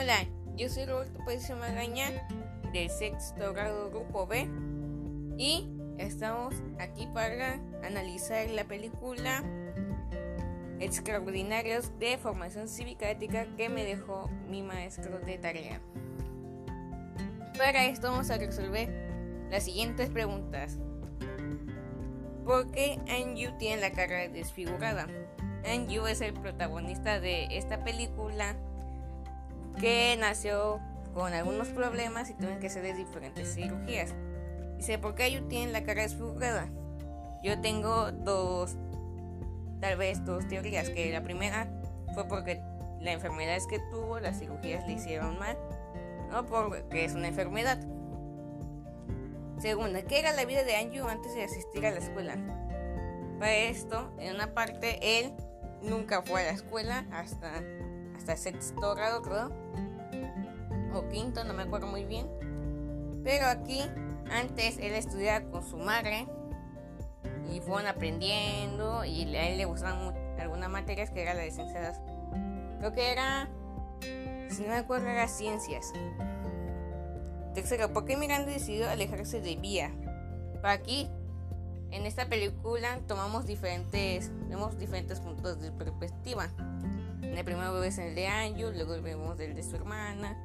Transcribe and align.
Hola, 0.00 0.24
yo 0.56 0.70
soy 0.70 0.86
Roberto 0.86 1.22
Pérez 1.26 1.50
Magaña 1.50 2.26
del 2.72 2.88
sexto 2.88 3.52
grado 3.52 3.90
Grupo 3.90 4.26
B 4.26 4.48
y 5.36 5.68
estamos 5.98 6.54
aquí 6.78 7.06
para 7.12 7.60
analizar 7.84 8.48
la 8.48 8.64
película 8.64 9.44
Extraordinarios 10.78 11.98
de 11.98 12.16
Formación 12.16 12.66
Cívica 12.66 13.10
Ética 13.10 13.44
que 13.58 13.68
me 13.68 13.84
dejó 13.84 14.30
mi 14.48 14.62
maestro 14.62 15.18
de 15.18 15.36
tarea. 15.36 15.82
Para 17.58 17.84
esto 17.84 18.10
vamos 18.10 18.30
a 18.30 18.38
resolver 18.38 18.88
las 19.50 19.64
siguientes 19.64 20.08
preguntas. 20.08 20.78
¿Por 22.46 22.70
qué 22.70 22.98
Anju 23.06 23.58
tiene 23.58 23.82
la 23.82 23.92
cara 23.92 24.28
desfigurada? 24.30 25.08
Anju 25.70 26.06
es 26.06 26.22
el 26.22 26.32
protagonista 26.32 27.20
de 27.20 27.54
esta 27.58 27.84
película 27.84 28.56
que 29.80 30.16
nació 30.18 30.80
con 31.14 31.32
algunos 31.32 31.68
problemas 31.68 32.30
y 32.30 32.34
tuvo 32.34 32.58
que 32.60 32.66
hacer 32.66 32.96
diferentes 32.96 33.54
cirugías. 33.54 34.14
Dice, 34.76 34.98
¿por 34.98 35.14
qué 35.14 35.24
Anju 35.24 35.48
tiene 35.48 35.72
la 35.72 35.82
cara 35.82 36.02
desfigurada? 36.02 36.68
Yo 37.42 37.60
tengo 37.60 38.12
dos, 38.12 38.76
tal 39.80 39.96
vez 39.96 40.24
dos 40.24 40.46
teorías, 40.48 40.90
que 40.90 41.10
la 41.10 41.22
primera 41.22 41.68
fue 42.14 42.28
porque 42.28 42.62
la 43.00 43.12
enfermedad 43.12 43.58
que 43.68 43.78
tuvo, 43.90 44.20
las 44.20 44.38
cirugías 44.38 44.86
le 44.86 44.94
hicieron 44.94 45.38
mal, 45.38 45.56
no 46.30 46.46
porque 46.46 47.04
es 47.04 47.14
una 47.14 47.28
enfermedad. 47.28 47.78
Segunda, 49.58 50.02
¿qué 50.02 50.20
era 50.20 50.32
la 50.32 50.44
vida 50.44 50.64
de 50.64 50.76
Anju 50.76 51.06
antes 51.06 51.34
de 51.34 51.44
asistir 51.44 51.84
a 51.86 51.90
la 51.90 51.98
escuela? 51.98 52.36
Para 53.38 53.54
esto, 53.54 54.14
en 54.18 54.34
una 54.34 54.52
parte, 54.54 55.18
él 55.18 55.32
nunca 55.82 56.22
fue 56.22 56.42
a 56.42 56.44
la 56.44 56.50
escuela 56.52 57.06
hasta, 57.12 57.62
hasta 58.20 58.36
sexto 58.36 58.94
grado, 58.94 59.22
creo. 59.22 59.50
O 60.92 61.08
quinto, 61.08 61.42
no 61.44 61.54
me 61.54 61.62
acuerdo 61.62 61.86
muy 61.86 62.04
bien. 62.04 62.28
Pero 63.24 63.46
aquí, 63.46 63.80
antes 64.30 64.76
él 64.78 64.92
estudiaba 64.92 65.46
con 65.50 65.64
su 65.64 65.78
madre 65.78 66.26
y 67.50 67.60
fueron 67.60 67.86
aprendiendo 67.86 69.04
y 69.06 69.34
a 69.34 69.48
él 69.48 69.56
le 69.56 69.64
gustaban 69.64 70.14
algunas 70.38 70.68
materias 70.68 71.10
que 71.10 71.22
eran 71.22 71.38
las 71.38 71.46
licenciadas. 71.46 72.00
Creo 72.78 72.92
que 72.92 73.10
era, 73.10 73.48
si 74.50 74.62
no 74.62 74.68
me 74.68 74.76
acuerdo, 74.76 75.06
era 75.06 75.26
ciencias. 75.26 75.90
Tercero, 77.54 77.92
¿por 77.92 78.04
qué 78.04 78.18
Miranda 78.18 78.52
decidió 78.52 78.88
alejarse 78.90 79.40
de 79.40 79.56
Vía? 79.56 79.90
Para 80.60 80.74
aquí, 80.74 81.10
en 81.90 82.04
esta 82.04 82.26
película 82.26 83.00
tomamos 83.06 83.46
diferentes, 83.46 84.30
vemos 84.48 84.78
diferentes 84.78 85.20
puntos 85.20 85.58
de 85.60 85.72
perspectiva. 85.72 86.50
El 87.22 87.44
primero 87.44 87.72
vemos 87.74 87.98
el 87.98 88.14
de 88.14 88.26
Anju, 88.26 88.70
luego 88.72 89.00
vemos 89.02 89.38
el 89.40 89.54
de 89.54 89.62
su 89.62 89.76
hermana, 89.76 90.36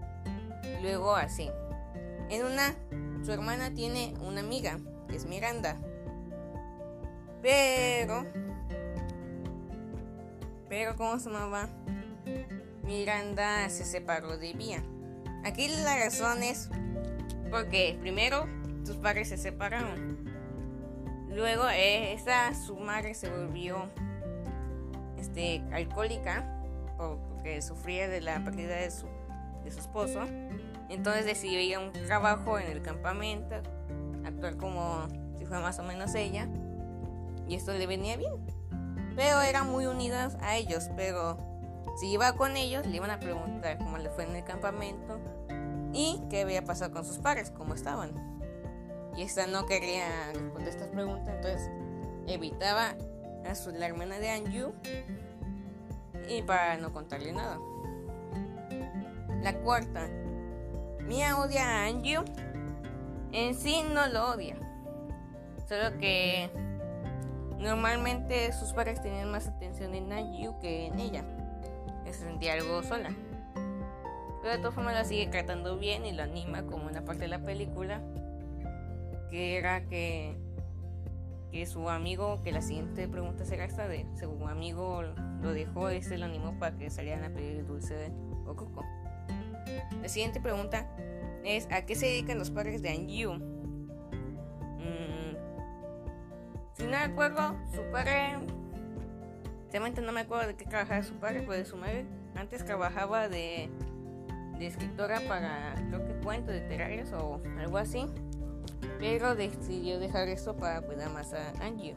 luego 0.82 1.16
así. 1.16 1.50
En 2.30 2.46
una, 2.46 2.76
su 3.24 3.32
hermana 3.32 3.74
tiene 3.74 4.14
una 4.22 4.42
amiga, 4.42 4.78
que 5.08 5.16
es 5.16 5.26
Miranda. 5.26 5.78
Pero, 7.42 8.26
pero 10.70 10.96
¿cómo 10.96 11.20
se 11.20 11.30
llamaba? 11.30 11.70
Miranda 12.84 13.70
se 13.70 13.86
separó 13.86 14.38
de 14.38 14.54
Vía. 14.54 14.84
Aquí 15.44 15.68
la 15.68 15.98
razón 15.98 16.44
es 16.44 16.70
porque 17.50 17.98
primero 18.02 18.48
sus 18.84 18.98
padres 18.98 19.30
se 19.30 19.38
separaron. 19.38 20.26
Luego 21.30 21.68
esa 21.70 22.54
su 22.54 22.78
madre 22.78 23.14
se 23.14 23.30
volvió 23.30 23.90
este 25.18 25.64
alcohólica 25.72 26.55
porque 26.98 27.62
sufría 27.62 28.08
de 28.08 28.22
la 28.22 28.44
pérdida 28.44 28.76
de 28.76 28.92
su, 28.92 29.08
de 29.64 29.72
su 29.72 29.80
esposo. 29.80 30.22
Entonces 30.90 31.26
decidió 31.26 31.60
ir 31.60 31.76
a 31.76 31.80
un 31.80 31.92
trabajo 31.92 32.60
en 32.60 32.72
el 32.72 32.82
campamento, 32.82 33.56
actuar 34.26 34.58
como 34.58 35.08
si 35.38 35.46
fuera 35.46 35.62
más 35.62 35.80
o 35.80 35.84
menos 35.84 36.14
ella. 36.16 36.48
Y 37.48 37.56
esto 37.56 37.74
le 37.74 37.88
venía 37.88 38.18
bien. 38.18 38.34
Pero 39.16 39.42
eran 39.42 39.72
muy 39.72 39.86
unidas 39.86 40.38
a 40.42 40.56
ellos. 40.58 40.90
Pero 40.96 41.38
si 42.00 42.12
iba 42.12 42.34
con 42.34 42.58
ellos, 42.58 42.86
le 42.86 42.98
iban 42.98 43.12
a 43.12 43.20
preguntar 43.20 43.78
cómo 43.78 43.98
le 43.98 44.10
fue 44.10 44.26
en 44.26 44.36
el 44.36 44.44
campamento 44.44 45.20
y 45.94 46.22
qué 46.30 46.42
había 46.42 46.64
pasado 46.64 46.92
con 46.92 47.06
sus 47.06 47.20
padres, 47.20 47.52
cómo 47.52 47.74
estaban. 47.74 48.12
Y 49.16 49.22
esta 49.22 49.48
no 49.48 49.66
quería 49.66 50.34
responder 50.34 50.68
estas 50.68 50.90
preguntas, 50.90 51.34
entonces 51.36 51.72
evitaba 52.28 52.96
a 53.46 53.56
su, 53.56 53.72
la 53.72 53.86
hermana 53.86 54.20
de 54.20 54.30
Anju 54.30 54.74
y 56.30 56.42
para 56.42 56.78
no 56.78 56.92
contarle 56.92 57.34
nada. 57.34 57.60
La 59.42 59.54
cuarta, 59.60 60.08
Mia 61.06 61.38
odia 61.38 61.64
a 61.64 61.86
Anju. 61.86 62.24
En 63.32 63.54
sí 63.54 63.84
no 63.94 64.08
lo 64.08 64.32
odia, 64.32 64.56
solo 65.68 65.98
que 66.00 66.50
normalmente 67.60 68.54
sus 68.54 68.74
padres 68.74 69.02
tenían 69.02 69.30
más 69.30 69.48
atención 69.48 69.94
en 69.94 70.12
Anju 70.12 70.60
que 70.60 70.88
en 70.88 71.00
ella. 71.00 71.24
Se 72.06 72.14
sentía 72.14 72.54
algo 72.54 72.82
sola. 72.84 73.10
Pero 74.42 74.52
de 74.52 74.58
todas 74.60 74.76
formas 74.76 74.94
la 74.94 75.06
sigue 75.06 75.28
tratando 75.28 75.78
bien 75.78 76.06
y 76.06 76.12
lo 76.12 76.24
anima 76.24 76.64
como 76.64 76.86
una 76.86 77.04
parte 77.04 77.24
de 77.24 77.28
la 77.28 77.40
película. 77.40 78.00
Que 79.30 79.58
era 79.58 79.86
que, 79.86 80.38
que 81.56 81.66
su 81.66 81.90
amigo, 81.90 82.44
que 82.44 82.52
la 82.52 82.62
siguiente 82.62 83.08
pregunta 83.08 83.46
será 83.46 83.64
esta 83.64 83.88
de 83.88 84.06
su 84.20 84.46
amigo 84.46 85.04
lo 85.42 85.54
dejó, 85.54 85.88
este 85.88 86.18
lo 86.18 86.26
animó 86.26 86.60
para 86.60 86.78
que 86.78 86.90
salieran 86.90 87.24
a 87.24 87.34
pedir 87.34 87.66
dulce 87.66 88.12
o 88.46 88.58
coco. 88.58 88.84
La 90.02 90.10
siguiente 90.10 90.42
pregunta 90.42 90.86
es 91.46 91.70
¿a 91.72 91.86
qué 91.86 91.96
se 91.96 92.08
dedican 92.08 92.40
los 92.40 92.52
padres 92.52 92.82
de 92.82 92.90
Anju? 92.90 93.36
Mm, 93.36 93.46
si 96.74 96.84
no 96.84 96.90
me 96.90 96.98
acuerdo, 96.98 97.56
su 97.74 97.90
padre 97.90 98.36
Realmente 99.72 100.02
no 100.02 100.12
me 100.12 100.20
acuerdo 100.22 100.48
de 100.48 100.56
qué 100.58 100.66
trabajaba 100.66 101.04
su 101.04 101.14
padre, 101.16 101.46
de 101.46 101.66
su 101.66 101.78
madre. 101.78 102.06
Antes 102.36 102.66
trabajaba 102.66 103.30
de 103.30 103.70
de 104.58 104.68
escritora 104.68 105.22
para, 105.28 105.76
creo 105.90 106.06
que 106.06 106.14
cuentos 106.24 106.56
literarios 106.56 107.12
o 107.14 107.42
algo 107.58 107.78
así. 107.78 108.06
Pero 109.00 109.36
decidió 109.36 110.00
dejar 110.00 110.28
esto 110.28 110.56
para 110.56 110.82
cuidar 110.82 111.12
más 111.12 111.34
a 111.34 111.50
Anju. 111.62 111.96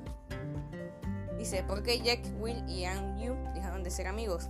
Dice, 1.39 1.63
¿por 1.63 1.83
qué 1.83 2.01
Jack, 2.01 2.21
Will 2.41 2.69
y 2.69 2.85
Anju 2.85 3.35
dejaron 3.55 3.83
de 3.83 3.91
ser 3.91 4.09
amigos? 4.09 4.49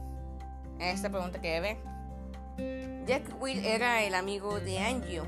Esta 0.78 1.10
pregunta 1.10 1.41
que 1.41 1.60
ver. 1.60 1.76
Jack 3.06 3.41
Will 3.41 3.64
era 3.64 4.03
el 4.03 4.14
amigo 4.14 4.59
de 4.60 4.78
Anju. 4.78 5.25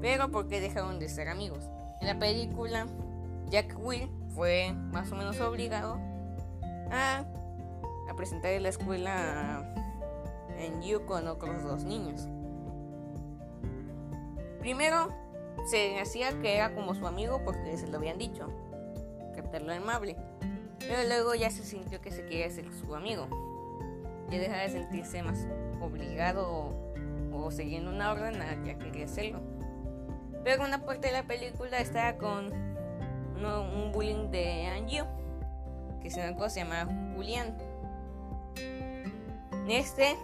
Pero 0.00 0.30
¿por 0.30 0.48
qué 0.48 0.60
dejaron 0.60 0.98
de 0.98 1.08
ser 1.08 1.28
amigos? 1.28 1.64
En 2.00 2.06
la 2.06 2.18
película, 2.18 2.86
Jack 3.48 3.76
Will 3.78 4.08
fue 4.34 4.72
más 4.72 5.10
o 5.10 5.16
menos 5.16 5.40
obligado 5.40 5.98
a, 6.90 7.24
a 8.08 8.16
presentar 8.16 8.52
en 8.52 8.62
la 8.62 8.68
escuela 8.68 9.74
en 10.58 10.82
You 10.82 11.04
con 11.06 11.26
otros 11.26 11.62
dos 11.62 11.84
niños. 11.84 12.28
Primero, 14.60 15.08
se 15.66 15.98
hacía 16.00 16.38
que 16.40 16.56
era 16.56 16.74
como 16.74 16.94
su 16.94 17.06
amigo 17.06 17.42
porque 17.44 17.76
se 17.76 17.86
lo 17.88 17.98
habían 17.98 18.18
dicho, 18.18 18.48
captarlo 19.34 19.72
amable. 19.72 20.16
Pero 20.78 21.06
luego 21.08 21.34
ya 21.34 21.50
se 21.50 21.64
sintió 21.64 22.00
que 22.00 22.10
se 22.10 22.22
quería 22.22 22.50
ser 22.50 22.72
su 22.72 22.94
amigo. 22.94 23.26
Ya 24.30 24.38
dejaba 24.38 24.62
de 24.62 24.70
sentirse 24.70 25.22
más 25.22 25.46
obligado 25.80 26.72
o, 27.32 27.50
siguiendo 27.50 27.90
una 27.90 28.12
orden 28.12 28.34
ya 28.64 28.78
quería 28.78 29.04
hacerlo. 29.04 29.40
Pero 30.44 30.64
una 30.64 30.84
parte 30.84 31.08
de 31.08 31.12
la 31.12 31.24
película 31.24 31.78
estaba 31.80 32.16
con 32.16 32.52
un 32.52 33.92
bullying 33.92 34.30
de 34.30 34.66
Anju, 34.66 35.04
que 36.02 36.10
se 36.10 36.20
llama 36.60 36.86
Julián. 37.14 37.56
Este 39.68 40.16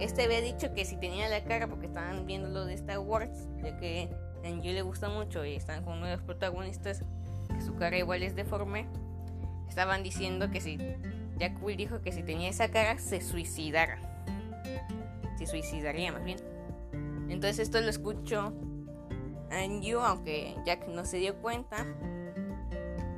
este 0.00 0.24
había 0.24 0.40
dicho 0.40 0.72
que 0.72 0.86
si 0.86 0.96
tenía 0.96 1.28
la 1.28 1.44
cara, 1.44 1.66
porque 1.66 1.86
estaban 1.86 2.26
viendo 2.26 2.48
lo 2.48 2.64
de 2.64 2.72
Star 2.72 3.00
Wars, 3.00 3.46
ya 3.62 3.76
que 3.76 4.08
a 4.44 4.48
Angie 4.48 4.72
le 4.72 4.82
gusta 4.82 5.08
mucho 5.08 5.44
y 5.44 5.54
están 5.54 5.84
con 5.84 6.00
los 6.00 6.20
protagonistas, 6.22 7.02
que 7.48 7.60
su 7.62 7.74
cara 7.76 7.98
igual 7.98 8.22
es 8.22 8.34
deforme, 8.34 8.86
estaban 9.68 10.02
diciendo 10.02 10.50
que 10.50 10.60
si 10.60 10.78
Jack 11.38 11.62
Will 11.62 11.76
dijo 11.76 12.00
que 12.00 12.12
si 12.12 12.22
tenía 12.22 12.50
esa 12.50 12.68
cara 12.70 12.98
se 12.98 13.20
suicidara. 13.20 13.98
Se 15.38 15.46
suicidaría 15.46 16.12
más 16.12 16.24
bien. 16.24 16.38
Entonces 17.28 17.60
esto 17.60 17.80
lo 17.80 17.88
escuchó 17.88 18.52
Angie, 19.50 19.94
aunque 19.94 20.56
Jack 20.66 20.86
no 20.88 21.04
se 21.04 21.18
dio 21.18 21.36
cuenta, 21.36 21.86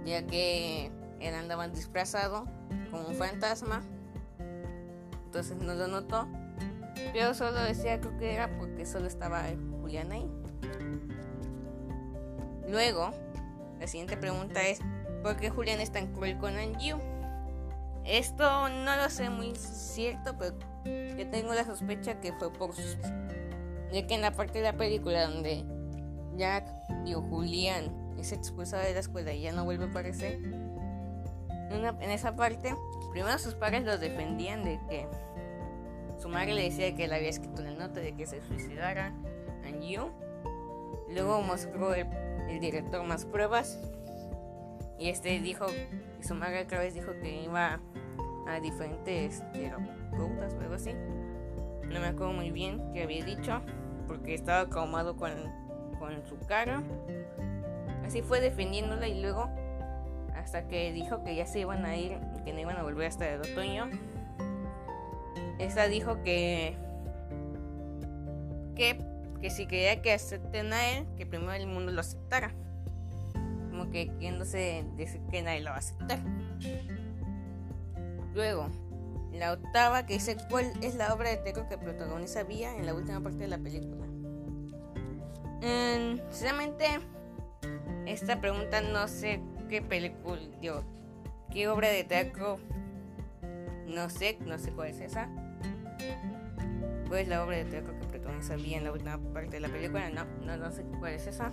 ya 0.04 0.26
que 0.26 0.90
él 1.20 1.34
andaba 1.34 1.68
disfrazado 1.68 2.46
como 2.90 3.08
un 3.08 3.14
fantasma. 3.14 3.82
Entonces 5.26 5.56
no 5.56 5.74
lo 5.74 5.88
notó 5.88 6.28
yo 7.14 7.34
solo 7.34 7.60
decía 7.60 8.00
creo 8.00 8.16
que 8.18 8.34
era 8.34 8.58
porque 8.58 8.86
solo 8.86 9.06
estaba 9.06 9.48
Ahí. 9.98 10.26
Luego, 12.68 13.10
la 13.78 13.86
siguiente 13.86 14.16
pregunta 14.16 14.62
es, 14.62 14.78
¿por 15.22 15.36
qué 15.36 15.50
Julián 15.50 15.80
es 15.80 15.92
tan 15.92 16.12
cruel 16.14 16.38
con 16.38 16.56
Anju? 16.56 16.98
Esto 18.04 18.68
no 18.68 18.96
lo 18.96 19.10
sé 19.10 19.30
muy 19.30 19.54
cierto, 19.54 20.36
pero 20.38 20.56
yo 21.16 21.28
tengo 21.30 21.54
la 21.54 21.64
sospecha 21.64 22.20
que 22.20 22.32
fue 22.32 22.52
por. 22.52 22.72
Ya 23.92 24.06
que 24.06 24.14
en 24.14 24.22
la 24.22 24.32
parte 24.32 24.58
de 24.58 24.64
la 24.64 24.76
película 24.76 25.28
donde 25.28 25.64
Jack, 26.36 26.66
y 27.04 27.12
Julián, 27.12 28.14
es 28.18 28.32
expulsado 28.32 28.82
de 28.82 28.94
la 28.94 29.00
escuela 29.00 29.32
y 29.32 29.42
ya 29.42 29.52
no 29.52 29.64
vuelve 29.64 29.84
a 29.84 29.88
aparecer, 29.88 30.38
en, 31.70 32.10
esa 32.10 32.36
parte, 32.36 32.74
primero 33.10 33.38
sus 33.38 33.54
padres 33.54 33.84
los 33.84 34.00
defendían 34.00 34.64
de 34.64 34.80
que 34.88 35.06
su 36.18 36.28
madre 36.28 36.54
le 36.54 36.64
decía 36.64 36.94
que 36.94 37.08
le 37.08 37.14
había 37.14 37.30
escrito 37.30 37.62
una 37.62 37.72
nota 37.72 38.00
de 38.00 38.14
que 38.14 38.26
se 38.26 38.42
suicidara, 38.42 39.12
Luego 41.08 41.42
mostró 41.42 41.94
el, 41.94 42.06
director 42.60 43.02
más 43.04 43.24
pruebas 43.24 43.80
y 44.98 45.08
este 45.08 45.40
dijo, 45.40 45.66
y 46.20 46.22
su 46.22 46.34
madre 46.34 46.62
otra 46.62 46.78
vez 46.78 46.94
dijo 46.94 47.12
que 47.22 47.42
iba 47.42 47.80
a 48.46 48.60
diferentes 48.60 49.42
terapeutas 49.52 50.54
o 50.54 50.60
algo 50.60 50.74
así. 50.74 50.92
No 51.84 52.00
me 52.00 52.06
acuerdo 52.06 52.32
muy 52.32 52.50
bien 52.50 52.92
qué 52.92 53.02
había 53.02 53.24
dicho, 53.24 53.62
porque 54.06 54.34
estaba 54.34 54.60
acomodado 54.60 55.16
con, 55.16 55.32
con 55.98 56.24
su 56.26 56.38
cara. 56.46 56.82
Así 58.04 58.22
fue 58.22 58.40
defendiéndola 58.40 59.08
y 59.08 59.20
luego 59.20 59.48
hasta 60.34 60.68
que 60.68 60.92
dijo 60.92 61.24
que 61.24 61.34
ya 61.34 61.46
se 61.46 61.60
iban 61.60 61.84
a 61.84 61.96
ir 61.96 62.18
que 62.44 62.52
no 62.52 62.60
iban 62.60 62.76
a 62.76 62.82
volver 62.82 63.06
hasta 63.06 63.28
el 63.28 63.40
otoño. 63.40 63.88
Esta 65.58 65.88
dijo 65.88 66.22
que 66.22 66.76
que, 68.74 68.98
que 69.42 69.50
si 69.50 69.66
quería 69.66 70.00
que 70.00 70.12
acepten 70.12 70.72
a 70.72 70.92
él, 70.92 71.06
que 71.16 71.26
primero 71.26 71.52
el 71.52 71.66
mundo 71.66 71.90
lo 71.90 72.00
aceptara. 72.00 72.54
Como 73.70 73.90
que 73.90 74.06
queriéndose 74.06 74.84
decir 74.96 75.20
que 75.32 75.42
nadie 75.42 75.60
lo 75.60 75.70
va 75.70 75.76
a 75.76 75.78
aceptar. 75.80 76.20
Luego, 78.34 78.70
la 79.32 79.52
octava 79.52 80.06
que 80.06 80.14
dice 80.14 80.36
cuál 80.48 80.72
es 80.80 80.94
la 80.94 81.12
obra 81.12 81.30
de 81.30 81.38
teatro 81.38 81.68
que 81.68 81.76
protagoniza 81.76 82.44
Vía 82.44 82.76
en 82.76 82.86
la 82.86 82.94
última 82.94 83.20
parte 83.20 83.38
de 83.38 83.48
la 83.48 83.58
película. 83.58 84.06
Mm, 85.60 86.18
sinceramente, 86.30 86.86
esta 88.06 88.40
pregunta 88.40 88.80
no 88.80 89.08
sé 89.08 89.40
qué 89.68 89.82
película, 89.82 90.40
dio 90.60 90.84
qué 91.50 91.66
obra 91.66 91.88
de 91.88 92.04
teatro, 92.04 92.60
no 93.88 94.08
sé, 94.08 94.38
no 94.46 94.56
sé 94.58 94.70
cuál 94.70 94.90
es 94.90 95.00
esa. 95.00 95.28
¿Cuál 97.12 97.24
es 97.24 97.28
la 97.28 97.44
obra 97.44 97.58
de 97.58 97.66
teatro 97.66 97.92
que 98.00 98.06
protagoniza 98.06 98.56
Vía 98.56 98.78
en 98.78 98.84
la 98.84 98.92
última 98.92 99.18
parte 99.34 99.50
de 99.50 99.60
la 99.60 99.68
película? 99.68 100.08
No, 100.08 100.24
no, 100.46 100.56
no 100.56 100.72
sé 100.72 100.82
cuál 100.98 101.12
es 101.12 101.26
esa. 101.26 101.50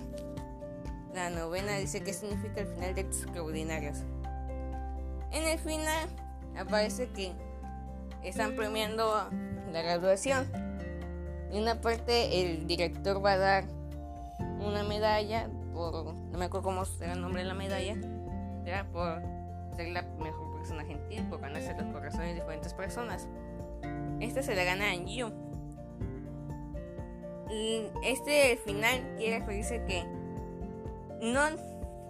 La 1.13 1.29
novena 1.29 1.75
dice 1.75 2.01
qué 2.01 2.13
significa 2.13 2.61
el 2.61 2.67
final 2.67 2.95
de 2.95 3.01
Extraordinarios. 3.01 3.97
En 5.33 5.44
el 5.44 5.59
final 5.59 6.07
aparece 6.57 7.09
que 7.09 7.33
están 8.23 8.56
premiando 8.56 9.29
la 9.73 9.81
graduación. 9.81 10.50
Y 11.51 11.59
una 11.59 11.81
parte 11.81 12.41
el 12.41 12.65
director 12.65 13.21
va 13.23 13.33
a 13.33 13.38
dar 13.38 13.63
una 14.61 14.83
medalla 14.83 15.50
por, 15.73 16.13
no 16.13 16.38
me 16.38 16.45
acuerdo 16.45 16.69
cómo 16.69 16.85
será 16.85 17.11
el 17.11 17.21
nombre 17.21 17.41
de 17.41 17.50
la 17.50 17.53
medalla, 17.53 17.97
era 18.65 18.85
por 18.85 19.21
ser 19.75 19.89
la 19.89 20.03
mejor 20.23 20.56
persona 20.56 20.85
gentil, 20.85 21.25
por 21.25 21.41
ganarse 21.41 21.75
los 21.77 21.91
corazones 21.91 22.29
de 22.29 22.35
diferentes 22.35 22.73
personas. 22.73 23.27
Esta 24.21 24.41
se 24.41 24.56
la 24.56 24.63
gana 24.63 24.91
a. 24.91 25.49
Este 28.04 28.57
final 28.63 29.16
quiere 29.18 29.40
referirse 29.40 29.84
que 29.86 30.04
no, 31.22 31.42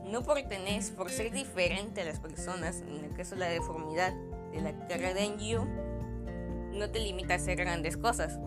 no 0.06 0.24
por 0.24 0.41
tener, 0.44 0.83
por 0.95 1.09
ser 1.09 1.31
diferente 1.31 2.01
a 2.01 2.06
las 2.06 2.19
personas, 2.19 2.81
en 2.81 3.06
el 3.06 3.13
caso 3.13 3.36
de 3.36 3.41
la 3.41 3.50
deformidad, 3.50 4.13
de 4.51 4.62
la 4.62 4.74
carrera 4.88 5.13
de 5.13 5.38
Yu 5.38 5.65
no 6.77 6.89
te 6.89 7.00
limita 7.00 7.33
a 7.33 7.38
hacer 7.38 7.57
grandes 7.57 7.97
cosas. 7.97 8.39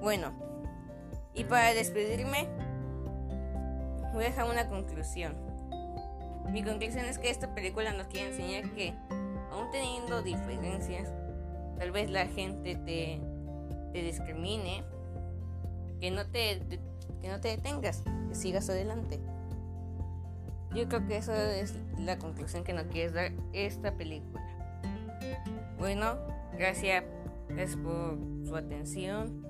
Bueno, 0.00 0.32
y 1.34 1.44
para 1.44 1.74
despedirme, 1.74 2.48
voy 4.12 4.24
a 4.24 4.28
dejar 4.28 4.50
una 4.50 4.68
conclusión. 4.68 5.36
Mi 6.50 6.64
conclusión 6.64 7.04
es 7.04 7.18
que 7.18 7.30
esta 7.30 7.54
película 7.54 7.92
nos 7.92 8.06
quiere 8.08 8.28
enseñar 8.28 8.70
que, 8.74 8.94
aún 9.52 9.70
teniendo 9.70 10.22
diferencias, 10.22 11.08
tal 11.78 11.92
vez 11.92 12.10
la 12.10 12.26
gente 12.26 12.76
te, 12.76 13.20
te 13.92 14.02
discrimine, 14.02 14.84
que 16.00 16.10
no 16.10 16.26
te, 16.26 16.60
que 17.20 17.28
no 17.28 17.40
te 17.40 17.48
detengas, 17.48 18.02
que 18.28 18.34
sigas 18.34 18.68
adelante. 18.70 19.20
Yo 20.74 20.88
creo 20.88 21.06
que 21.06 21.16
eso 21.16 21.34
es 21.34 21.74
la 21.98 22.18
conclusión 22.18 22.62
que 22.62 22.72
nos 22.72 22.84
quiere 22.84 23.10
dar 23.10 23.32
esta 23.52 23.96
película. 23.96 24.40
Bueno, 25.78 26.16
gracias, 26.56 27.04
por 27.82 28.18
su 28.44 28.54
atención. 28.54 29.42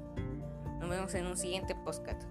Nos 0.79 0.89
vemos 0.89 1.15
en 1.15 1.27
un 1.27 1.37
siguiente 1.37 1.75
podcast. 1.75 2.23